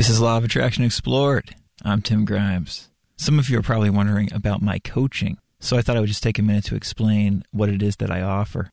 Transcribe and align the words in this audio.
This 0.00 0.08
is 0.08 0.18
Law 0.18 0.38
of 0.38 0.44
Attraction 0.44 0.82
Explored. 0.82 1.54
I'm 1.84 2.00
Tim 2.00 2.24
Grimes. 2.24 2.88
Some 3.18 3.38
of 3.38 3.50
you 3.50 3.58
are 3.58 3.62
probably 3.62 3.90
wondering 3.90 4.32
about 4.32 4.62
my 4.62 4.78
coaching, 4.78 5.36
so 5.58 5.76
I 5.76 5.82
thought 5.82 5.98
I 5.98 6.00
would 6.00 6.08
just 6.08 6.22
take 6.22 6.38
a 6.38 6.42
minute 6.42 6.64
to 6.64 6.74
explain 6.74 7.44
what 7.50 7.68
it 7.68 7.82
is 7.82 7.96
that 7.96 8.10
I 8.10 8.22
offer. 8.22 8.70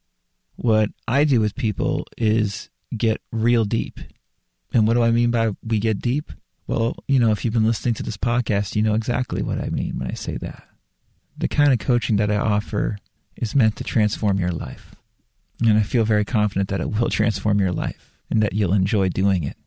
What 0.56 0.92
I 1.06 1.26
do 1.26 1.42
with 1.42 1.58
people 1.58 2.06
is 2.18 2.70
get 2.96 3.20
real 3.30 3.66
deep. 3.66 4.00
And 4.72 4.88
what 4.88 4.94
do 4.94 5.04
I 5.04 5.12
mean 5.12 5.30
by 5.30 5.52
we 5.62 5.80
get 5.80 6.00
deep? 6.00 6.32
Well, 6.66 6.96
you 7.10 7.20
know, 7.20 7.32
if 7.32 7.44
you've 7.44 7.54
been 7.54 7.68
listening 7.68 7.96
to 7.96 8.04
this 8.04 8.16
podcast, 8.16 8.78
you 8.78 8.82
know 8.82 8.94
exactly 8.94 9.42
what 9.42 9.60
I 9.60 9.68
mean 9.68 10.00
when 10.00 10.10
I 10.10 10.14
say 10.14 10.38
that. 10.38 10.64
The 11.38 11.50
kind 11.50 11.74
of 11.74 11.80
coaching 11.80 12.16
that 12.16 12.32
I 12.32 12.38
offer 12.38 13.00
is 13.36 13.54
meant 13.54 13.76
to 13.76 13.84
transform 13.84 14.40
your 14.40 14.54
life. 14.54 14.96
And 15.62 15.78
I 15.78 15.82
feel 15.82 16.06
very 16.06 16.24
confident 16.24 16.70
that 16.70 16.80
it 16.80 16.92
will 16.92 17.10
transform 17.10 17.60
your 17.60 17.74
life 17.74 18.18
and 18.30 18.42
that 18.42 18.54
you'll 18.54 18.72
enjoy 18.72 19.10
doing 19.10 19.44
it. 19.44 19.58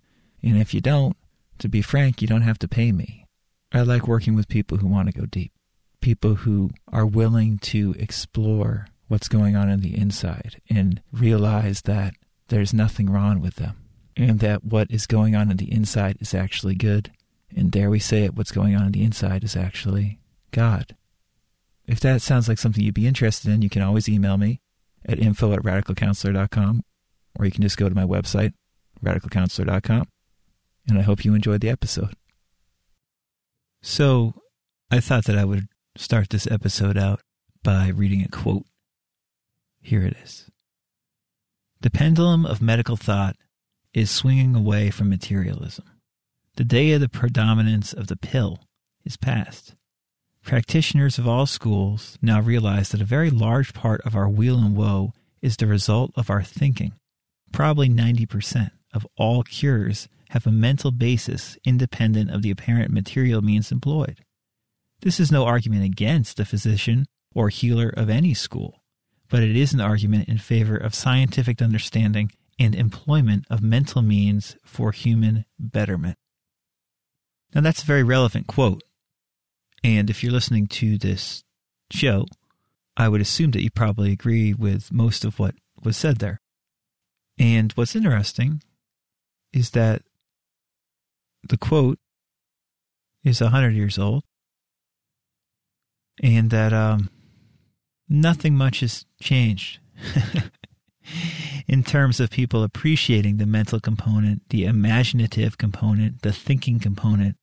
And 0.43 0.57
if 0.57 0.73
you 0.73 0.81
don't, 0.81 1.19
to 1.61 1.69
be 1.69 1.83
frank, 1.83 2.21
you 2.21 2.29
don't 2.29 2.43
have 2.43 2.59
to 2.59 2.69
pay 2.69 2.93
me. 2.93 3.27
I 3.73 3.83
like 3.83 4.09
working 4.09 4.35
with 4.35 4.49
people 4.49 4.79
who 4.79 4.87
want 4.89 5.11
to 5.11 5.19
go 5.19 5.27
deep, 5.27 5.53
people 6.01 6.37
who 6.37 6.71
are 6.93 7.07
willing 7.07 7.59
to 7.59 7.95
explore 7.99 8.89
what's 9.09 9.29
going 9.29 9.57
on 9.57 9.69
in 9.69 9.81
the 9.81 9.97
inside 9.97 10.61
and 10.69 11.01
realize 11.13 11.83
that 11.83 12.15
there's 12.49 12.75
nothing 12.75 13.09
wrong 13.09 13.41
with 13.41 13.57
them 13.57 13.77
and 14.17 14.41
that 14.41 14.65
what 14.65 14.91
is 14.91 15.07
going 15.07 15.37
on 15.37 15.51
in 15.51 15.57
the 15.57 15.73
inside 15.73 16.17
is 16.21 16.35
actually 16.35 16.75
good. 16.75 17.13
And 17.55 17.71
dare 17.71 17.91
we 17.91 17.99
say 17.99 18.25
it, 18.25 18.35
what's 18.35 18.53
going 18.53 18.75
on 18.75 18.87
in 18.87 18.93
the 18.93 19.05
inside 19.05 19.45
is 19.45 19.57
actually 19.57 20.19
God. 20.51 20.97
If 21.87 22.01
that 22.01 22.23
sounds 22.23 22.49
like 22.49 22.59
something 22.59 22.83
you'd 22.83 22.95
be 22.95 23.07
interested 23.07 23.51
in, 23.53 23.63
you 23.63 23.71
can 23.71 23.83
always 23.83 24.09
email 24.09 24.37
me 24.37 24.61
at 25.05 25.19
info 25.19 25.53
at 25.53 25.63
radicalcounselor.com 25.63 26.83
or 27.39 27.45
you 27.45 27.51
can 27.51 27.63
just 27.63 27.77
go 27.77 27.89
to 27.89 27.95
my 27.95 28.05
website, 28.05 28.53
radicalcounselor.com 29.03 30.07
and 30.89 30.99
I 30.99 31.03
hope 31.03 31.25
you 31.25 31.35
enjoyed 31.35 31.61
the 31.61 31.69
episode. 31.69 32.15
So, 33.83 34.35
I 34.91 35.01
thought 35.01 35.25
that 35.25 35.39
I 35.39 35.45
would 35.45 35.69
start 35.97 36.31
this 36.31 36.51
episode 36.51 36.97
out 36.97 37.21
by 37.63 37.89
reading 37.89 38.23
a 38.23 38.29
quote. 38.29 38.65
Here 39.81 40.03
it 40.03 40.17
is 40.23 40.51
The 41.81 41.91
pendulum 41.91 42.45
of 42.45 42.61
medical 42.61 42.97
thought 42.97 43.37
is 43.95 44.11
swinging 44.11 44.55
away 44.55 44.91
from 44.91 45.09
materialism. 45.09 45.85
The 46.57 46.65
day 46.65 46.93
of 46.93 47.01
the 47.01 47.09
predominance 47.09 47.93
of 47.93 48.09
the 48.09 48.17
pill 48.17 48.61
is 49.05 49.17
past. 49.17 49.75
Practitioners 50.43 51.19
of 51.19 51.29
all 51.29 51.47
schools 51.47 52.19
now 52.21 52.41
realize 52.41 52.91
that 52.91 53.01
a 53.01 53.05
very 53.05 53.31
large 53.31 53.73
part 53.75 54.01
of 54.03 54.17
our 54.17 54.29
weal 54.29 54.59
and 54.59 54.77
woe 54.77 55.13
is 55.43 55.57
the 55.57 55.67
result 55.67 56.13
of 56.17 56.31
our 56.31 56.43
thinking. 56.43 56.93
Probably 57.53 57.89
90% 57.89 58.71
of 58.93 59.07
all 59.17 59.43
cures 59.43 60.09
have 60.31 60.47
a 60.47 60.53
mental 60.53 60.93
basis 60.93 61.59
independent 61.65 62.31
of 62.31 62.43
the 62.43 62.53
apparent 62.53 62.93
material 62.93 63.43
means 63.43 63.73
employed. 63.73 64.25
This 65.01 65.19
is 65.19 65.33
no 65.33 65.45
argument 65.45 65.85
against 65.85 66.37
the 66.37 66.45
physician 66.45 67.07
or 67.35 67.49
healer 67.49 67.89
of 67.89 68.09
any 68.09 68.33
school, 68.33 68.83
but 69.29 69.43
it 69.43 69.57
is 69.57 69.73
an 69.73 69.81
argument 69.81 70.29
in 70.29 70.39
favor 70.39 70.77
of 70.77 70.95
scientific 70.95 71.61
understanding 71.61 72.31
and 72.61 72.77
employment 72.77 73.45
of 73.51 73.63
mental 73.63 74.03
means 74.03 74.57
for 74.65 74.93
human 74.93 75.47
betterment. 75.59 76.17
Now, 77.53 77.63
that's 77.63 77.83
a 77.83 77.87
very 77.87 78.05
relevant 78.05 78.47
quote. 78.47 78.85
And 79.83 80.11
if 80.11 80.23
you're 80.23 80.33
listening 80.33 80.69
to 80.69 80.97
this 80.97 81.43
show, 81.91 82.27
I 82.97 83.09
would 83.09 83.21
assume 83.21 83.51
that 83.53 83.63
you 83.63 83.71
probably 83.71 84.13
agree 84.13 84.55
with 84.55 84.93
most 84.93 85.25
of 85.25 85.41
what 85.41 85.57
was 85.83 85.97
said 85.97 86.19
there. 86.19 86.41
And 87.37 87.73
what's 87.73 87.97
interesting 87.97 88.63
is 89.53 89.71
that 89.71 90.03
the 91.49 91.59
quote 91.59 91.99
is 93.25 93.41
100 93.41 93.71
years 93.71 93.99
old 93.99 94.25
and 96.23 96.51
that 96.51 96.73
um, 96.73 97.11
nothing 98.09 98.55
much 98.55 98.81
has 98.81 99.07
changed 99.21 99.79
in 101.67 101.83
terms 101.83 102.21
of 102.21 102.31
people 102.31 102.63
appreciating 102.63 103.37
the 103.37 103.47
mental 103.47 103.81
component, 103.81 104.43
the 104.51 104.65
imaginative 104.65 105.59
component, 105.59 106.23
the 106.23 106.33
thinking 106.33 106.79
component 106.79 107.37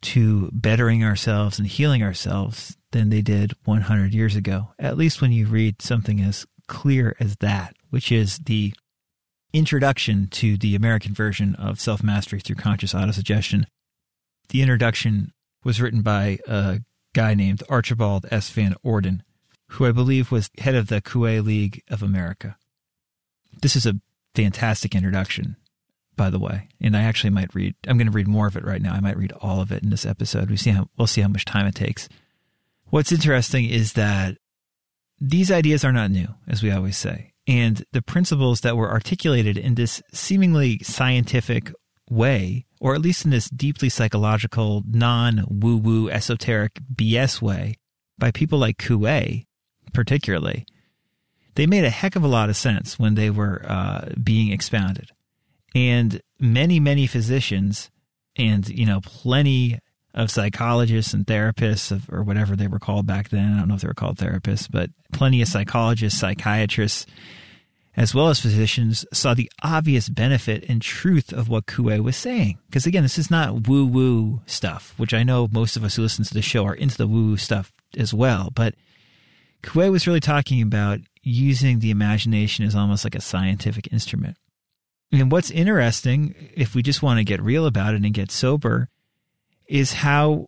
to 0.00 0.48
bettering 0.52 1.02
ourselves 1.02 1.58
and 1.58 1.66
healing 1.66 2.02
ourselves 2.02 2.76
than 2.92 3.08
they 3.08 3.20
did 3.20 3.52
100 3.64 4.14
years 4.14 4.36
ago. 4.36 4.68
At 4.78 4.96
least 4.96 5.20
when 5.20 5.32
you 5.32 5.46
read 5.46 5.82
something 5.82 6.20
as 6.20 6.46
clear 6.68 7.16
as 7.18 7.36
that, 7.36 7.74
which 7.90 8.12
is 8.12 8.38
the 8.38 8.72
introduction 9.52 10.28
to 10.28 10.56
the 10.56 10.74
American 10.74 11.14
version 11.14 11.54
of 11.54 11.80
self 11.80 12.02
mastery 12.02 12.40
through 12.40 12.56
conscious 12.56 12.92
autosuggestion. 12.92 13.64
The 14.48 14.62
introduction 14.62 15.32
was 15.64 15.80
written 15.80 16.02
by 16.02 16.38
a 16.46 16.80
guy 17.14 17.34
named 17.34 17.62
Archibald 17.68 18.26
S. 18.30 18.50
Van 18.50 18.74
Orden, 18.82 19.22
who 19.70 19.86
I 19.86 19.92
believe 19.92 20.30
was 20.30 20.50
head 20.58 20.74
of 20.74 20.88
the 20.88 21.00
Coué 21.00 21.44
League 21.44 21.82
of 21.88 22.02
America. 22.02 22.56
This 23.60 23.76
is 23.76 23.86
a 23.86 24.00
fantastic 24.34 24.94
introduction, 24.94 25.56
by 26.16 26.30
the 26.30 26.38
way, 26.38 26.68
and 26.80 26.96
I 26.96 27.02
actually 27.02 27.30
might 27.30 27.54
read. 27.54 27.74
I'm 27.86 27.98
going 27.98 28.06
to 28.06 28.12
read 28.12 28.28
more 28.28 28.46
of 28.46 28.56
it 28.56 28.64
right 28.64 28.82
now. 28.82 28.94
I 28.94 29.00
might 29.00 29.16
read 29.16 29.32
all 29.40 29.60
of 29.60 29.72
it 29.72 29.82
in 29.82 29.90
this 29.90 30.06
episode. 30.06 30.50
We 30.50 30.56
see 30.56 30.70
how 30.70 30.88
we'll 30.96 31.06
see 31.06 31.22
how 31.22 31.28
much 31.28 31.44
time 31.44 31.66
it 31.66 31.74
takes. 31.74 32.08
What's 32.90 33.12
interesting 33.12 33.66
is 33.66 33.94
that 33.94 34.38
these 35.20 35.50
ideas 35.50 35.84
are 35.84 35.92
not 35.92 36.10
new, 36.10 36.28
as 36.46 36.62
we 36.62 36.70
always 36.70 36.96
say 36.96 37.34
and 37.48 37.82
the 37.92 38.02
principles 38.02 38.60
that 38.60 38.76
were 38.76 38.90
articulated 38.90 39.56
in 39.56 39.74
this 39.74 40.02
seemingly 40.12 40.78
scientific 40.82 41.72
way, 42.10 42.66
or 42.78 42.94
at 42.94 43.00
least 43.00 43.24
in 43.24 43.30
this 43.30 43.48
deeply 43.48 43.88
psychological, 43.88 44.82
non 44.86 45.44
woo 45.48 45.78
woo, 45.78 46.10
esoteric 46.10 46.78
BS 46.94 47.40
way, 47.40 47.76
by 48.18 48.30
people 48.30 48.58
like 48.58 48.76
Coué, 48.76 49.46
particularly, 49.94 50.66
they 51.54 51.66
made 51.66 51.84
a 51.84 51.90
heck 51.90 52.16
of 52.16 52.22
a 52.22 52.28
lot 52.28 52.50
of 52.50 52.56
sense 52.56 52.98
when 52.98 53.14
they 53.14 53.30
were 53.30 53.64
uh, 53.66 54.10
being 54.22 54.52
expounded. 54.52 55.10
And 55.74 56.20
many, 56.38 56.78
many 56.78 57.06
physicians 57.06 57.90
and, 58.36 58.68
you 58.68 58.86
know, 58.86 59.00
plenty 59.00 59.78
of 60.18 60.32
psychologists 60.32 61.14
and 61.14 61.26
therapists 61.26 61.92
of, 61.92 62.10
or 62.12 62.24
whatever 62.24 62.56
they 62.56 62.66
were 62.66 62.80
called 62.80 63.06
back 63.06 63.28
then. 63.28 63.54
I 63.54 63.58
don't 63.60 63.68
know 63.68 63.76
if 63.76 63.82
they 63.82 63.88
were 63.88 63.94
called 63.94 64.18
therapists, 64.18 64.68
but 64.68 64.90
plenty 65.12 65.40
of 65.40 65.46
psychologists, 65.46 66.18
psychiatrists, 66.18 67.06
as 67.96 68.16
well 68.16 68.28
as 68.28 68.40
physicians 68.40 69.06
saw 69.12 69.32
the 69.32 69.50
obvious 69.62 70.08
benefit 70.08 70.64
and 70.68 70.82
truth 70.82 71.32
of 71.32 71.48
what 71.48 71.66
Coué 71.66 72.02
was 72.02 72.16
saying. 72.16 72.58
Because 72.66 72.84
again, 72.84 73.04
this 73.04 73.16
is 73.16 73.30
not 73.30 73.68
woo 73.68 73.86
woo 73.86 74.42
stuff, 74.44 74.92
which 74.96 75.14
I 75.14 75.22
know 75.22 75.48
most 75.52 75.76
of 75.76 75.84
us 75.84 75.94
who 75.94 76.02
listen 76.02 76.24
to 76.24 76.34
the 76.34 76.42
show 76.42 76.64
are 76.64 76.74
into 76.74 76.96
the 76.96 77.06
woo 77.06 77.28
woo 77.28 77.36
stuff 77.36 77.72
as 77.96 78.12
well. 78.12 78.50
But 78.52 78.74
Coué 79.62 79.90
was 79.90 80.08
really 80.08 80.20
talking 80.20 80.60
about 80.60 80.98
using 81.22 81.78
the 81.78 81.90
imagination 81.92 82.64
as 82.64 82.74
almost 82.74 83.04
like 83.04 83.14
a 83.14 83.20
scientific 83.20 83.92
instrument. 83.92 84.36
And 85.12 85.30
what's 85.30 85.52
interesting, 85.52 86.34
if 86.56 86.74
we 86.74 86.82
just 86.82 87.02
want 87.02 87.18
to 87.18 87.24
get 87.24 87.40
real 87.40 87.66
about 87.66 87.94
it 87.94 88.02
and 88.02 88.12
get 88.12 88.32
sober, 88.32 88.88
is 89.68 89.94
how 89.94 90.46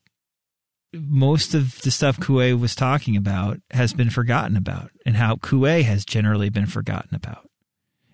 most 0.92 1.54
of 1.54 1.80
the 1.82 1.90
stuff 1.90 2.18
Coué 2.18 2.58
was 2.58 2.74
talking 2.74 3.16
about 3.16 3.58
has 3.70 3.92
been 3.92 4.10
forgotten 4.10 4.56
about 4.56 4.90
and 5.06 5.16
how 5.16 5.36
Coué 5.36 5.82
has 5.84 6.04
generally 6.04 6.48
been 6.48 6.66
forgotten 6.66 7.14
about. 7.14 7.48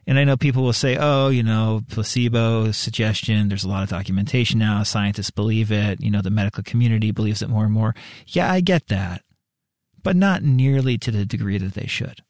And 0.07 0.19
I 0.19 0.25
know 0.25 0.37
people 0.37 0.63
will 0.63 0.73
say, 0.73 0.97
oh, 0.97 1.31
you 1.31 1.43
know, 1.43 1.83
placebo, 1.91 2.71
suggestion, 2.71 3.49
there's 3.49 3.65
a 3.65 3.69
lot 3.69 3.83
of 3.83 3.89
documentation 3.89 4.59
now. 4.59 4.83
Scientists 4.85 5.31
believe 5.31 5.73
it. 5.73 6.01
You 6.01 6.11
know, 6.13 6.23
the 6.23 6.31
medical 6.31 6.63
community 6.63 7.11
believes 7.11 7.43
it 7.43 7.49
more 7.49 7.65
and 7.65 7.73
more. 7.73 7.95
Yeah, 8.27 8.53
I 8.53 8.61
get 8.61 8.87
that, 8.87 9.23
but 10.03 10.15
not 10.15 10.45
nearly 10.45 10.97
to 10.99 11.11
the 11.11 11.27
degree 11.27 11.59
that 11.59 11.75
they 11.75 11.87
should. 11.87 12.21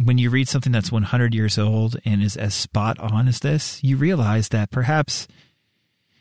When 0.00 0.18
you 0.18 0.30
read 0.30 0.48
something 0.48 0.70
that's 0.70 0.92
100 0.92 1.34
years 1.34 1.58
old 1.58 1.96
and 2.04 2.22
is 2.22 2.36
as 2.36 2.54
spot 2.54 3.00
on 3.00 3.26
as 3.26 3.40
this, 3.40 3.82
you 3.82 3.96
realize 3.96 4.50
that 4.50 4.70
perhaps 4.70 5.26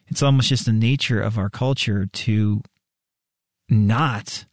it's 0.09 0.23
almost 0.23 0.49
just 0.49 0.65
the 0.65 0.73
nature 0.73 1.21
of 1.21 1.37
our 1.37 1.49
culture 1.49 2.07
to 2.07 2.61
not 3.69 4.45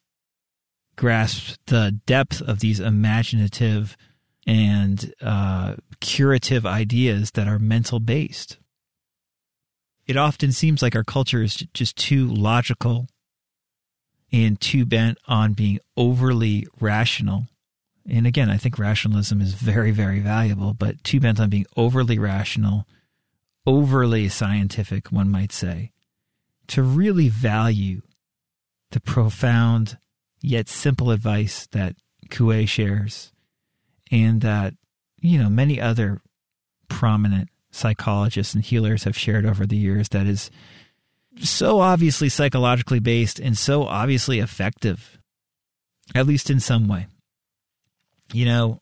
grasp 0.96 1.58
the 1.66 1.98
depth 2.06 2.40
of 2.42 2.60
these 2.60 2.80
imaginative 2.80 3.96
and 4.46 5.12
uh, 5.20 5.74
curative 6.00 6.64
ideas 6.64 7.32
that 7.32 7.48
are 7.48 7.58
mental 7.58 7.98
based. 7.98 8.58
It 10.06 10.16
often 10.16 10.52
seems 10.52 10.82
like 10.82 10.94
our 10.94 11.04
culture 11.04 11.42
is 11.42 11.56
just 11.74 11.96
too 11.96 12.28
logical 12.28 13.08
and 14.32 14.60
too 14.60 14.84
bent 14.84 15.18
on 15.26 15.52
being 15.52 15.80
overly 15.96 16.66
rational. 16.80 17.46
And 18.08 18.26
again, 18.26 18.50
I 18.50 18.56
think 18.56 18.78
rationalism 18.78 19.40
is 19.40 19.54
very, 19.54 19.90
very 19.90 20.20
valuable, 20.20 20.74
but 20.74 21.02
too 21.02 21.18
bent 21.18 21.40
on 21.40 21.50
being 21.50 21.66
overly 21.76 22.18
rational, 22.18 22.86
overly 23.66 24.28
scientific, 24.28 25.08
one 25.08 25.30
might 25.30 25.52
say, 25.52 25.92
to 26.68 26.82
really 26.82 27.28
value 27.28 28.02
the 28.90 29.00
profound 29.00 29.98
yet 30.40 30.68
simple 30.68 31.10
advice 31.10 31.66
that 31.72 31.96
Coué 32.28 32.68
shares 32.68 33.32
and 34.10 34.40
that, 34.42 34.74
you 35.20 35.38
know, 35.38 35.48
many 35.48 35.80
other 35.80 36.20
prominent 36.88 37.48
psychologists 37.70 38.54
and 38.54 38.64
healers 38.64 39.04
have 39.04 39.16
shared 39.16 39.44
over 39.44 39.66
the 39.66 39.76
years 39.76 40.08
that 40.10 40.26
is 40.26 40.50
so 41.40 41.80
obviously 41.80 42.28
psychologically 42.28 43.00
based 43.00 43.38
and 43.38 43.58
so 43.58 43.84
obviously 43.84 44.38
effective, 44.38 45.18
at 46.14 46.26
least 46.26 46.48
in 46.48 46.60
some 46.60 46.88
way. 46.88 47.06
You 48.32 48.46
know, 48.46 48.80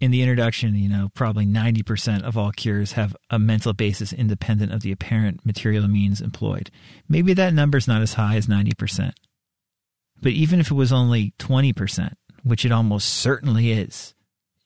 in 0.00 0.10
the 0.10 0.22
introduction, 0.22 0.74
you 0.74 0.88
know, 0.88 1.10
probably 1.14 1.44
90% 1.44 2.22
of 2.22 2.36
all 2.36 2.52
cures 2.52 2.92
have 2.92 3.14
a 3.28 3.38
mental 3.38 3.74
basis 3.74 4.12
independent 4.12 4.72
of 4.72 4.80
the 4.80 4.92
apparent 4.92 5.44
material 5.44 5.86
means 5.86 6.22
employed. 6.22 6.70
Maybe 7.08 7.34
that 7.34 7.52
number's 7.52 7.86
not 7.86 8.00
as 8.00 8.14
high 8.14 8.36
as 8.36 8.46
90%. 8.46 9.12
But 10.22 10.32
even 10.32 10.58
if 10.58 10.70
it 10.70 10.74
was 10.74 10.92
only 10.92 11.34
20%, 11.38 12.14
which 12.42 12.64
it 12.64 12.72
almost 12.72 13.08
certainly 13.08 13.72
is, 13.72 14.14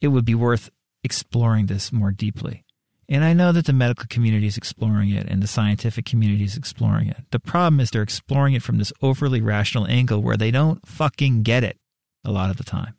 it 0.00 0.08
would 0.08 0.24
be 0.24 0.34
worth 0.34 0.70
exploring 1.02 1.66
this 1.66 1.92
more 1.92 2.12
deeply. 2.12 2.64
And 3.08 3.24
I 3.24 3.34
know 3.34 3.52
that 3.52 3.66
the 3.66 3.72
medical 3.72 4.06
community 4.08 4.46
is 4.46 4.56
exploring 4.56 5.10
it 5.10 5.26
and 5.28 5.42
the 5.42 5.46
scientific 5.46 6.06
community 6.06 6.44
is 6.44 6.56
exploring 6.56 7.08
it. 7.08 7.18
The 7.32 7.40
problem 7.40 7.80
is 7.80 7.90
they're 7.90 8.02
exploring 8.02 8.54
it 8.54 8.62
from 8.62 8.78
this 8.78 8.92
overly 9.02 9.40
rational 9.40 9.86
angle 9.86 10.22
where 10.22 10.36
they 10.36 10.50
don't 10.50 10.86
fucking 10.86 11.42
get 11.42 11.64
it 11.64 11.78
a 12.24 12.30
lot 12.30 12.50
of 12.50 12.56
the 12.56 12.64
time. 12.64 12.94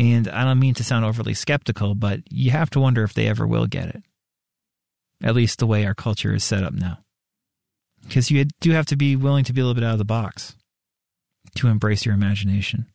And 0.00 0.28
I 0.28 0.44
don't 0.44 0.58
mean 0.58 0.72
to 0.74 0.84
sound 0.84 1.04
overly 1.04 1.34
skeptical, 1.34 1.94
but 1.94 2.20
you 2.30 2.52
have 2.52 2.70
to 2.70 2.80
wonder 2.80 3.04
if 3.04 3.12
they 3.12 3.26
ever 3.26 3.46
will 3.46 3.66
get 3.66 3.90
it. 3.90 4.02
At 5.22 5.34
least 5.34 5.58
the 5.58 5.66
way 5.66 5.84
our 5.84 5.92
culture 5.92 6.34
is 6.34 6.42
set 6.42 6.64
up 6.64 6.72
now. 6.72 7.00
Because 8.02 8.30
you 8.30 8.46
do 8.60 8.70
have 8.70 8.86
to 8.86 8.96
be 8.96 9.14
willing 9.14 9.44
to 9.44 9.52
be 9.52 9.60
a 9.60 9.64
little 9.64 9.78
bit 9.78 9.84
out 9.84 9.92
of 9.92 9.98
the 9.98 10.06
box 10.06 10.56
to 11.56 11.68
embrace 11.68 12.06
your 12.06 12.14
imagination. 12.14 12.86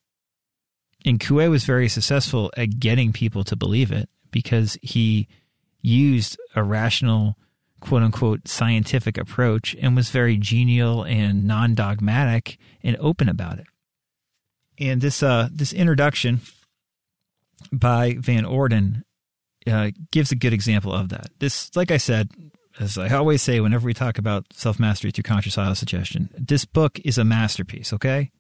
And 1.06 1.20
Coué 1.20 1.48
was 1.48 1.64
very 1.64 1.88
successful 1.90 2.52
at 2.58 2.80
getting 2.80 3.14
people 3.14 3.44
to 3.44 3.56
believe 3.56 3.92
it 3.92 4.10
because 4.32 4.76
he 4.82 5.28
used 5.84 6.40
a 6.56 6.64
rational, 6.64 7.38
quote 7.82 8.02
unquote, 8.02 8.48
scientific 8.48 9.16
approach 9.20 9.76
and 9.80 9.96
was 9.96 10.10
very 10.10 10.38
genial 10.38 11.04
and 11.04 11.46
non 11.46 11.76
dogmatic 11.76 12.58
and 12.82 12.98
open 13.00 13.30
about 13.30 13.60
it. 13.60 13.68
And 14.80 15.02
this 15.02 15.22
uh, 15.22 15.50
this 15.52 15.72
introduction 15.72 16.42
by 17.72 18.16
Van 18.20 18.46
Orden 18.46 19.04
uh, 19.68 19.92
gives 20.12 20.32
a 20.32 20.36
good 20.36 20.54
example 20.54 20.94
of 20.94 21.10
that. 21.10 21.28
This, 21.40 21.76
like 21.76 21.92
I 21.92 21.98
said, 21.98 22.30
as 22.80 22.98
I 22.98 23.10
always 23.16 23.42
say 23.42 23.60
whenever 23.60 23.86
we 23.86 23.94
talk 23.94 24.18
about 24.18 24.46
self 24.54 24.80
mastery 24.80 25.12
through 25.12 25.24
conscious 25.24 25.58
auto 25.58 25.74
suggestion, 25.74 26.30
this 26.38 26.66
book 26.66 27.00
is 27.04 27.18
a 27.18 27.24
masterpiece, 27.24 27.94
okay? 27.94 28.32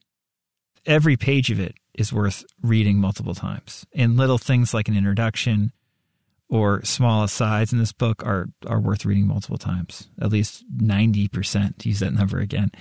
Every 0.86 1.18
page 1.18 1.50
of 1.52 1.60
it 1.60 1.76
is 1.94 2.14
worth 2.14 2.44
reading 2.62 2.98
multiple 2.98 3.34
times. 3.34 3.86
And 3.96 4.18
little 4.18 4.38
things 4.38 4.74
like 4.74 4.88
an 4.88 4.98
introduction 4.98 5.72
or 6.50 6.84
small 6.84 7.24
asides 7.24 7.74
in 7.74 7.80
this 7.80 7.94
book 7.94 8.24
are, 8.24 8.48
are 8.68 8.80
worth 8.80 9.06
reading 9.06 9.26
multiple 9.26 9.58
times, 9.58 10.10
at 10.22 10.30
least 10.30 10.64
90%, 10.78 11.78
to 11.80 11.90
use 11.90 12.00
that 12.00 12.14
number 12.14 12.40
again. 12.40 12.72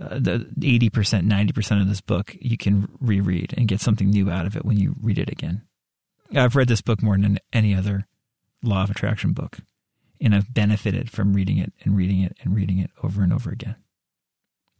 Uh, 0.00 0.18
the 0.18 0.46
80%, 0.60 0.90
90% 1.26 1.80
of 1.80 1.88
this 1.88 2.00
book 2.00 2.36
you 2.40 2.56
can 2.56 2.88
reread 3.00 3.54
and 3.56 3.66
get 3.66 3.80
something 3.80 4.10
new 4.10 4.30
out 4.30 4.46
of 4.46 4.56
it 4.56 4.64
when 4.64 4.78
you 4.78 4.94
read 5.00 5.18
it 5.18 5.30
again. 5.30 5.62
I've 6.34 6.56
read 6.56 6.68
this 6.68 6.82
book 6.82 7.02
more 7.02 7.16
than 7.16 7.38
any 7.52 7.74
other 7.74 8.06
law 8.62 8.82
of 8.82 8.90
attraction 8.90 9.32
book, 9.32 9.58
and 10.20 10.34
I've 10.34 10.52
benefited 10.52 11.10
from 11.10 11.34
reading 11.34 11.58
it 11.58 11.72
and 11.82 11.96
reading 11.96 12.22
it 12.22 12.36
and 12.42 12.54
reading 12.54 12.78
it 12.78 12.90
over 13.02 13.22
and 13.22 13.32
over 13.32 13.50
again. 13.50 13.76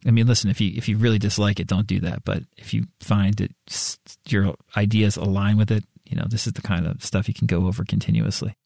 I 0.07 0.11
mean, 0.11 0.27
listen, 0.27 0.51
if 0.51 0.61
you 0.61 0.73
if 0.77 0.89
you 0.89 0.97
really 0.97 1.19
dislike 1.19 1.59
it, 1.59 1.67
don't 1.67 1.87
do 1.87 2.01
that. 2.01 2.25
But 2.25 2.45
if 2.57 2.73
you 2.73 2.85
find 3.01 3.35
that 3.35 3.99
your 4.29 4.55
ideas 4.77 5.17
align 5.17 5.57
with 5.57 5.71
it, 5.71 5.85
you 6.05 6.17
know, 6.17 6.27
this 6.29 6.47
is 6.47 6.53
the 6.53 6.63
kind 6.63 6.87
of 6.87 7.03
stuff 7.05 7.29
you 7.29 7.35
can 7.35 7.47
go 7.47 7.67
over 7.67 7.85
continuously. 7.85 8.57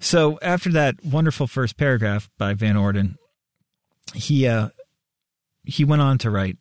So 0.00 0.38
after 0.42 0.70
that 0.72 1.04
wonderful 1.04 1.46
first 1.46 1.76
paragraph 1.76 2.30
by 2.38 2.54
Van 2.54 2.76
Orden, 2.76 3.16
he 4.14 4.48
uh, 4.48 4.70
he 5.64 5.84
went 5.84 6.02
on 6.02 6.18
to 6.18 6.30
write 6.30 6.56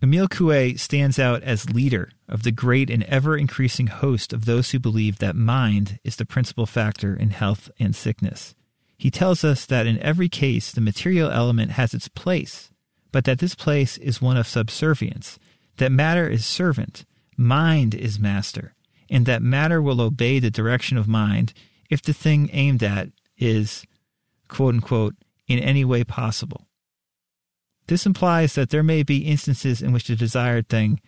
Emile 0.00 0.28
Coué 0.28 0.78
stands 0.78 1.18
out 1.18 1.42
as 1.42 1.70
leader 1.70 2.10
of 2.28 2.44
the 2.44 2.52
great 2.52 2.88
and 2.88 3.02
ever 3.04 3.36
increasing 3.36 3.88
host 3.88 4.32
of 4.32 4.44
those 4.44 4.70
who 4.70 4.78
believe 4.78 5.18
that 5.18 5.34
mind 5.34 5.98
is 6.04 6.14
the 6.14 6.24
principal 6.24 6.66
factor 6.66 7.16
in 7.16 7.30
health 7.30 7.68
and 7.80 7.96
sickness. 7.96 8.54
He 8.96 9.10
tells 9.10 9.42
us 9.42 9.66
that 9.66 9.88
in 9.88 9.98
every 9.98 10.28
case 10.28 10.70
the 10.70 10.80
material 10.80 11.30
element 11.30 11.72
has 11.72 11.94
its 11.94 12.06
place, 12.06 12.70
but 13.10 13.24
that 13.24 13.40
this 13.40 13.56
place 13.56 13.96
is 13.98 14.22
one 14.22 14.36
of 14.36 14.46
subservience, 14.46 15.36
that 15.78 15.90
matter 15.90 16.28
is 16.28 16.46
servant, 16.46 17.04
mind 17.36 17.92
is 17.92 18.20
master, 18.20 18.74
and 19.10 19.26
that 19.26 19.42
matter 19.42 19.82
will 19.82 20.00
obey 20.00 20.38
the 20.38 20.50
direction 20.50 20.96
of 20.96 21.08
mind 21.08 21.52
if 21.90 22.02
the 22.02 22.12
thing 22.12 22.50
aimed 22.52 22.84
at 22.84 23.08
is, 23.36 23.84
quote 24.46 24.74
unquote, 24.74 25.16
in 25.48 25.58
any 25.58 25.84
way 25.84 26.04
possible. 26.04 26.67
This 27.88 28.04
implies 28.04 28.54
that 28.54 28.68
there 28.68 28.82
may 28.82 29.02
be 29.02 29.26
instances 29.26 29.80
in 29.82 29.92
which 29.92 30.08
the 30.08 30.14
desired 30.14 30.68
thing, 30.68 31.00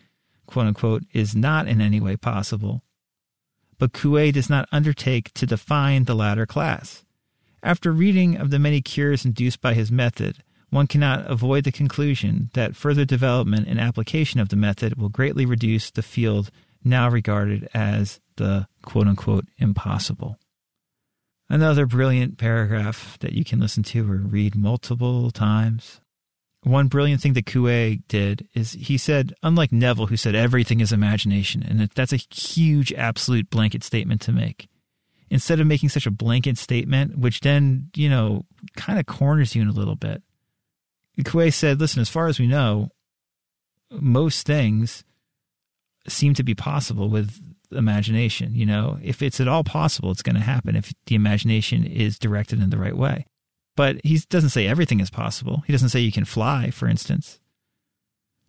quote 0.47 0.65
unquote, 0.65 1.03
is 1.13 1.35
not 1.35 1.67
in 1.67 1.79
any 1.79 1.99
way 1.99 2.17
possible. 2.17 2.83
But 3.77 3.93
Coué 3.93 4.33
does 4.33 4.49
not 4.49 4.67
undertake 4.71 5.31
to 5.33 5.45
define 5.45 6.03
the 6.03 6.15
latter 6.15 6.47
class. 6.47 7.05
After 7.63 7.91
reading 7.91 8.35
of 8.35 8.49
the 8.49 8.57
many 8.57 8.81
cures 8.81 9.25
induced 9.25 9.61
by 9.61 9.75
his 9.75 9.91
method, 9.91 10.43
one 10.71 10.87
cannot 10.87 11.29
avoid 11.29 11.65
the 11.65 11.71
conclusion 11.71 12.49
that 12.53 12.75
further 12.75 13.05
development 13.05 13.67
and 13.67 13.79
application 13.79 14.39
of 14.39 14.49
the 14.49 14.55
method 14.55 14.95
will 14.97 15.09
greatly 15.09 15.45
reduce 15.45 15.91
the 15.91 16.01
field 16.01 16.49
now 16.83 17.07
regarded 17.09 17.69
as 17.75 18.19
the 18.37 18.67
quote 18.81 19.07
unquote 19.07 19.45
impossible. 19.59 20.39
Another 21.47 21.85
brilliant 21.85 22.39
paragraph 22.39 23.19
that 23.19 23.33
you 23.33 23.43
can 23.43 23.59
listen 23.59 23.83
to 23.83 24.11
or 24.11 24.15
read 24.15 24.55
multiple 24.55 25.29
times 25.29 26.01
one 26.63 26.87
brilliant 26.87 27.21
thing 27.21 27.33
that 27.33 27.45
Coué 27.45 28.01
did 28.07 28.47
is 28.53 28.73
he 28.73 28.97
said, 28.97 29.33
unlike 29.41 29.71
Neville, 29.71 30.07
who 30.07 30.17
said 30.17 30.35
everything 30.35 30.79
is 30.79 30.91
imagination, 30.91 31.63
and 31.63 31.79
that's 31.95 32.13
a 32.13 32.17
huge 32.17 32.93
absolute 32.93 33.49
blanket 33.49 33.83
statement 33.83 34.21
to 34.21 34.31
make. 34.31 34.67
Instead 35.29 35.59
of 35.59 35.67
making 35.67 35.89
such 35.89 36.05
a 36.05 36.11
blanket 36.11 36.57
statement, 36.57 37.17
which 37.17 37.39
then, 37.39 37.89
you 37.95 38.09
know, 38.09 38.43
kind 38.75 38.99
of 38.99 39.05
corners 39.05 39.55
you 39.55 39.61
in 39.61 39.69
a 39.69 39.73
little 39.73 39.95
bit, 39.95 40.21
Coué 41.21 41.53
said, 41.53 41.79
listen, 41.79 42.01
as 42.01 42.09
far 42.09 42.27
as 42.27 42.39
we 42.39 42.47
know, 42.47 42.89
most 43.89 44.45
things 44.45 45.03
seem 46.07 46.33
to 46.33 46.43
be 46.43 46.55
possible 46.55 47.09
with 47.09 47.39
imagination. 47.71 48.55
You 48.55 48.65
know, 48.65 48.99
if 49.01 49.21
it's 49.21 49.39
at 49.39 49.47
all 49.47 49.63
possible, 49.63 50.11
it's 50.11 50.23
going 50.23 50.35
to 50.35 50.41
happen 50.41 50.75
if 50.75 50.93
the 51.05 51.15
imagination 51.15 51.85
is 51.85 52.19
directed 52.19 52.61
in 52.61 52.69
the 52.69 52.77
right 52.77 52.95
way. 52.95 53.25
But 53.75 54.01
he 54.03 54.19
doesn't 54.29 54.49
say 54.49 54.67
everything 54.67 54.99
is 54.99 55.09
possible. 55.09 55.63
He 55.65 55.71
doesn't 55.71 55.89
say 55.89 55.99
you 55.99 56.11
can 56.11 56.25
fly, 56.25 56.71
for 56.71 56.87
instance. 56.87 57.39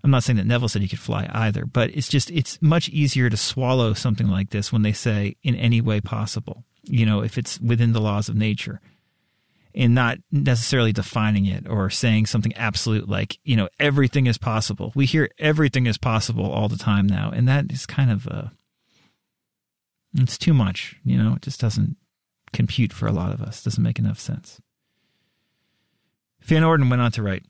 I'm 0.04 0.10
not 0.10 0.24
saying 0.24 0.36
that 0.38 0.46
Neville 0.46 0.68
said 0.68 0.82
you 0.82 0.88
could 0.88 0.98
fly 0.98 1.28
either, 1.32 1.64
but 1.64 1.90
it's 1.90 2.08
just, 2.08 2.30
it's 2.30 2.60
much 2.60 2.88
easier 2.88 3.30
to 3.30 3.36
swallow 3.36 3.94
something 3.94 4.26
like 4.26 4.50
this 4.50 4.72
when 4.72 4.82
they 4.82 4.92
say 4.92 5.36
in 5.44 5.54
any 5.54 5.80
way 5.80 6.00
possible, 6.00 6.64
you 6.82 7.06
know, 7.06 7.22
if 7.22 7.38
it's 7.38 7.60
within 7.60 7.92
the 7.92 8.00
laws 8.00 8.28
of 8.28 8.34
nature 8.34 8.80
and 9.74 9.94
not 9.94 10.18
necessarily 10.32 10.92
defining 10.92 11.46
it 11.46 11.68
or 11.68 11.88
saying 11.88 12.26
something 12.26 12.52
absolute 12.54 13.08
like, 13.08 13.38
you 13.44 13.54
know, 13.54 13.68
everything 13.78 14.26
is 14.26 14.38
possible. 14.38 14.92
We 14.96 15.06
hear 15.06 15.30
everything 15.38 15.86
is 15.86 15.98
possible 15.98 16.50
all 16.50 16.68
the 16.68 16.76
time 16.76 17.06
now. 17.06 17.30
And 17.30 17.46
that 17.48 17.70
is 17.70 17.86
kind 17.86 18.10
of, 18.10 18.26
uh, 18.26 18.48
it's 20.14 20.36
too 20.36 20.52
much, 20.52 20.96
you 21.04 21.16
know, 21.16 21.34
it 21.34 21.42
just 21.42 21.60
doesn't 21.60 21.96
compute 22.52 22.92
for 22.92 23.06
a 23.06 23.12
lot 23.12 23.32
of 23.32 23.40
us, 23.40 23.62
doesn't 23.62 23.82
make 23.82 24.00
enough 24.00 24.18
sense. 24.18 24.60
Van 26.44 26.64
Orden 26.64 26.88
went 26.88 27.02
on 27.02 27.12
to 27.12 27.22
write 27.22 27.44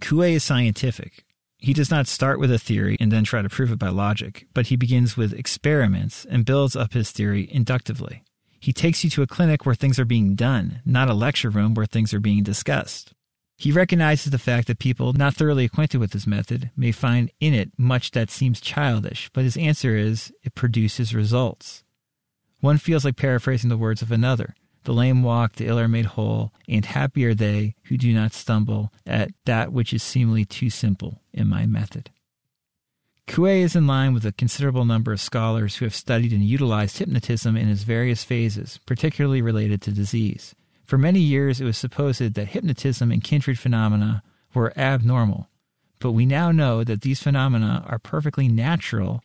Coué 0.00 0.32
is 0.32 0.44
scientific. 0.44 1.24
He 1.58 1.72
does 1.74 1.90
not 1.90 2.06
start 2.06 2.40
with 2.40 2.50
a 2.50 2.58
theory 2.58 2.96
and 3.00 3.12
then 3.12 3.24
try 3.24 3.42
to 3.42 3.48
prove 3.48 3.70
it 3.70 3.78
by 3.78 3.88
logic, 3.88 4.46
but 4.54 4.68
he 4.68 4.76
begins 4.76 5.16
with 5.16 5.34
experiments 5.34 6.24
and 6.24 6.46
builds 6.46 6.74
up 6.74 6.94
his 6.94 7.10
theory 7.10 7.48
inductively. 7.52 8.24
He 8.60 8.72
takes 8.72 9.04
you 9.04 9.10
to 9.10 9.22
a 9.22 9.26
clinic 9.26 9.64
where 9.64 9.74
things 9.74 9.98
are 9.98 10.04
being 10.04 10.34
done, 10.34 10.80
not 10.84 11.08
a 11.08 11.14
lecture 11.14 11.50
room 11.50 11.74
where 11.74 11.86
things 11.86 12.14
are 12.14 12.20
being 12.20 12.42
discussed. 12.42 13.12
He 13.56 13.72
recognizes 13.72 14.32
the 14.32 14.38
fact 14.38 14.68
that 14.68 14.78
people 14.78 15.12
not 15.12 15.34
thoroughly 15.34 15.66
acquainted 15.66 15.98
with 15.98 16.14
his 16.14 16.26
method 16.26 16.70
may 16.76 16.92
find 16.92 17.30
in 17.40 17.52
it 17.52 17.72
much 17.76 18.12
that 18.12 18.30
seems 18.30 18.58
childish, 18.60 19.30
but 19.34 19.44
his 19.44 19.58
answer 19.58 19.96
is 19.96 20.32
it 20.42 20.54
produces 20.54 21.14
results. 21.14 21.84
One 22.60 22.78
feels 22.78 23.04
like 23.04 23.16
paraphrasing 23.16 23.68
the 23.68 23.76
words 23.76 24.00
of 24.00 24.10
another. 24.10 24.54
The 24.84 24.94
lame 24.94 25.22
walk, 25.22 25.56
the 25.56 25.66
ill 25.66 25.78
are 25.78 25.88
made 25.88 26.06
whole, 26.06 26.52
and 26.68 26.84
happy 26.84 27.24
are 27.26 27.34
they 27.34 27.74
who 27.84 27.96
do 27.96 28.12
not 28.14 28.32
stumble 28.32 28.92
at 29.06 29.30
that 29.44 29.72
which 29.72 29.92
is 29.92 30.02
seemingly 30.02 30.44
too 30.44 30.70
simple 30.70 31.20
in 31.32 31.48
my 31.48 31.66
method. 31.66 32.10
Coué 33.26 33.60
is 33.60 33.76
in 33.76 33.86
line 33.86 34.12
with 34.14 34.24
a 34.24 34.32
considerable 34.32 34.84
number 34.84 35.12
of 35.12 35.20
scholars 35.20 35.76
who 35.76 35.84
have 35.84 35.94
studied 35.94 36.32
and 36.32 36.42
utilized 36.42 36.98
hypnotism 36.98 37.56
in 37.56 37.68
its 37.68 37.84
various 37.84 38.24
phases, 38.24 38.80
particularly 38.86 39.40
related 39.40 39.80
to 39.82 39.92
disease. 39.92 40.54
For 40.84 40.98
many 40.98 41.20
years, 41.20 41.60
it 41.60 41.64
was 41.64 41.76
supposed 41.76 42.20
that 42.20 42.48
hypnotism 42.48 43.12
and 43.12 43.22
kindred 43.22 43.58
phenomena 43.58 44.24
were 44.52 44.76
abnormal, 44.76 45.48
but 46.00 46.10
we 46.10 46.26
now 46.26 46.50
know 46.50 46.82
that 46.82 47.02
these 47.02 47.22
phenomena 47.22 47.84
are 47.86 48.00
perfectly 48.00 48.48
natural, 48.48 49.22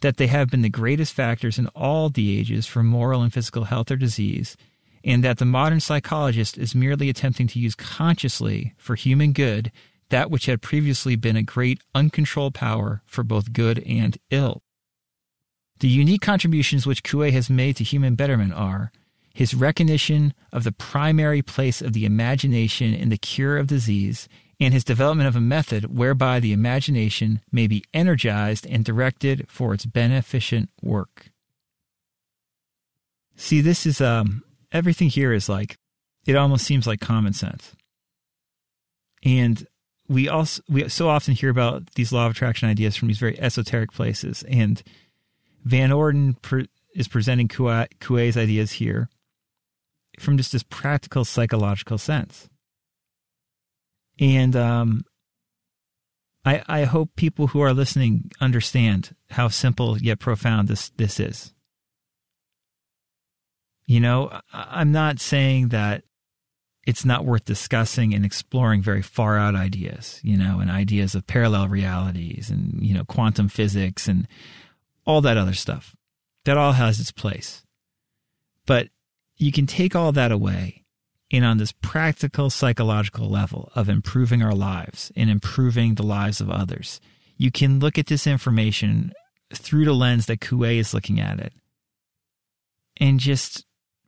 that 0.00 0.16
they 0.16 0.26
have 0.26 0.50
been 0.50 0.62
the 0.62 0.68
greatest 0.68 1.12
factors 1.12 1.56
in 1.56 1.68
all 1.68 2.08
the 2.10 2.36
ages 2.36 2.66
for 2.66 2.82
moral 2.82 3.22
and 3.22 3.32
physical 3.32 3.64
health 3.64 3.92
or 3.92 3.96
disease, 3.96 4.56
and 5.04 5.22
that 5.22 5.38
the 5.38 5.44
modern 5.44 5.80
psychologist 5.80 6.56
is 6.56 6.74
merely 6.74 7.08
attempting 7.10 7.46
to 7.48 7.58
use 7.58 7.74
consciously 7.74 8.72
for 8.78 8.94
human 8.94 9.32
good 9.32 9.70
that 10.10 10.30
which 10.30 10.46
had 10.46 10.62
previously 10.62 11.16
been 11.16 11.36
a 11.36 11.42
great 11.42 11.80
uncontrolled 11.94 12.54
power 12.54 13.02
for 13.04 13.22
both 13.22 13.52
good 13.52 13.82
and 13.86 14.16
ill. 14.30 14.62
The 15.80 15.88
unique 15.88 16.20
contributions 16.20 16.86
which 16.86 17.02
Coué 17.02 17.32
has 17.32 17.50
made 17.50 17.76
to 17.76 17.84
human 17.84 18.14
betterment 18.14 18.52
are 18.54 18.92
his 19.34 19.54
recognition 19.54 20.32
of 20.52 20.62
the 20.62 20.72
primary 20.72 21.42
place 21.42 21.82
of 21.82 21.92
the 21.92 22.04
imagination 22.04 22.94
in 22.94 23.08
the 23.08 23.18
cure 23.18 23.58
of 23.58 23.66
disease 23.66 24.28
and 24.60 24.72
his 24.72 24.84
development 24.84 25.26
of 25.28 25.34
a 25.34 25.40
method 25.40 25.96
whereby 25.96 26.38
the 26.38 26.52
imagination 26.52 27.40
may 27.50 27.66
be 27.66 27.84
energized 27.92 28.66
and 28.66 28.84
directed 28.84 29.46
for 29.48 29.74
its 29.74 29.84
beneficent 29.84 30.70
work. 30.80 31.30
See, 33.34 33.60
this 33.60 33.84
is 33.84 34.00
um 34.00 34.43
everything 34.74 35.08
here 35.08 35.32
is 35.32 35.48
like 35.48 35.78
it 36.26 36.36
almost 36.36 36.66
seems 36.66 36.86
like 36.86 37.00
common 37.00 37.32
sense. 37.32 37.74
And 39.24 39.66
we 40.08 40.28
also 40.28 40.62
we 40.68 40.88
so 40.90 41.08
often 41.08 41.34
hear 41.34 41.48
about 41.48 41.94
these 41.94 42.12
law 42.12 42.26
of 42.26 42.32
attraction 42.32 42.68
ideas 42.68 42.96
from 42.96 43.08
these 43.08 43.18
very 43.18 43.40
esoteric 43.40 43.92
places 43.92 44.44
and 44.48 44.82
Van 45.64 45.92
Orden 45.92 46.34
pre- 46.42 46.68
is 46.94 47.08
presenting 47.08 47.48
Coué's 47.48 48.36
ideas 48.36 48.72
here 48.72 49.08
from 50.20 50.36
just 50.36 50.52
this 50.52 50.62
practical 50.62 51.24
psychological 51.24 51.96
sense. 51.96 52.48
And 54.20 54.54
um, 54.54 55.04
I, 56.44 56.62
I 56.66 56.84
hope 56.84 57.16
people 57.16 57.48
who 57.48 57.60
are 57.60 57.72
listening 57.72 58.30
understand 58.40 59.16
how 59.30 59.48
simple 59.48 59.98
yet 59.98 60.20
profound 60.20 60.68
this, 60.68 60.90
this 60.90 61.18
is. 61.18 61.52
You 63.86 64.00
know, 64.00 64.40
I'm 64.52 64.92
not 64.92 65.20
saying 65.20 65.68
that 65.68 66.04
it's 66.86 67.04
not 67.04 67.24
worth 67.24 67.44
discussing 67.44 68.14
and 68.14 68.24
exploring 68.24 68.82
very 68.82 69.02
far 69.02 69.38
out 69.38 69.54
ideas, 69.54 70.20
you 70.22 70.36
know, 70.36 70.60
and 70.60 70.70
ideas 70.70 71.14
of 71.14 71.26
parallel 71.26 71.68
realities 71.68 72.50
and, 72.50 72.78
you 72.82 72.94
know, 72.94 73.04
quantum 73.04 73.48
physics 73.48 74.06
and 74.06 74.28
all 75.06 75.20
that 75.22 75.36
other 75.36 75.54
stuff. 75.54 75.94
That 76.44 76.58
all 76.58 76.72
has 76.72 77.00
its 77.00 77.12
place. 77.12 77.62
But 78.66 78.88
you 79.36 79.50
can 79.50 79.66
take 79.66 79.96
all 79.96 80.12
that 80.12 80.32
away 80.32 80.84
and 81.30 81.44
on 81.44 81.58
this 81.58 81.72
practical 81.72 82.50
psychological 82.50 83.28
level 83.28 83.72
of 83.74 83.88
improving 83.88 84.42
our 84.42 84.54
lives 84.54 85.10
and 85.16 85.30
improving 85.30 85.94
the 85.94 86.02
lives 86.02 86.40
of 86.40 86.50
others, 86.50 87.00
you 87.36 87.50
can 87.50 87.80
look 87.80 87.98
at 87.98 88.06
this 88.06 88.26
information 88.26 89.12
through 89.52 89.84
the 89.84 89.94
lens 89.94 90.26
that 90.26 90.40
Coué 90.40 90.78
is 90.78 90.94
looking 90.94 91.20
at 91.20 91.40
it 91.40 91.52
and 92.98 93.18
just 93.18 93.64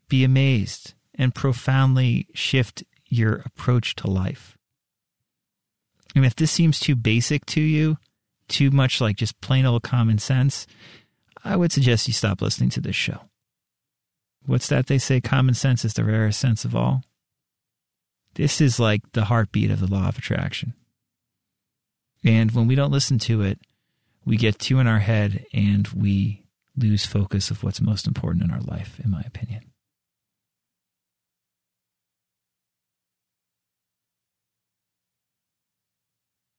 be 0.09 0.25
amazed 0.25 0.95
and 1.15 1.35
profoundly 1.35 2.29
shift 2.35 2.85
your 3.07 3.43
approach 3.45 3.95
to 3.97 4.11
life. 4.11 4.57
And 6.15 6.25
if 6.25 6.35
this 6.35 6.51
seems 6.51 6.81
too 6.81 6.97
basic 6.97 7.45
to 7.47 7.61
you, 7.61 7.99
too 8.49 8.71
much 8.71 9.01
like 9.01 9.17
just 9.17 9.41
plain 9.41 9.67
old 9.67 9.83
common 9.83 10.19
sense, 10.19 10.67
I 11.45 11.57
would 11.57 11.73
suggest 11.73 12.07
you 12.07 12.15
stop 12.15 12.41
listening 12.41 12.71
to 12.71 12.81
this 12.81 12.97
show. 12.97 13.21
What's 14.47 14.69
that 14.69 14.87
they 14.87 14.99
say? 14.99 15.21
Common 15.21 15.55
sense 15.55 15.85
is 15.85 15.95
the 15.95 16.05
rarest 16.05 16.41
sense 16.41 16.65
of 16.65 16.75
all. 16.75 17.03
This 18.35 18.61
is 18.61 18.79
like 18.79 19.03
the 19.13 19.25
heartbeat 19.25 19.71
of 19.71 19.81
the 19.81 19.87
law 19.87 20.09
of 20.09 20.19
attraction. 20.19 20.75
And 22.25 22.53
when 22.53 22.67
we 22.67 22.75
don't 22.75 22.93
listen 22.93 23.19
to 23.21 23.43
it, 23.43 23.59
we 24.25 24.37
get 24.37 24.59
too 24.59 24.79
in 24.79 24.87
our 24.87 24.99
head 24.99 25.47
and 25.53 25.87
we 25.89 26.45
lose 26.77 27.07
focus 27.07 27.51
of 27.51 27.63
what's 27.63 27.81
most 27.81 28.07
important 28.07 28.45
in 28.45 28.51
our 28.51 28.61
life, 28.61 29.01
in 29.03 29.11
my 29.11 29.23
opinion. 29.23 29.63